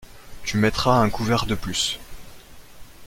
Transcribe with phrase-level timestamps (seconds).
[0.43, 1.99] Tu mettras un couvert de plus.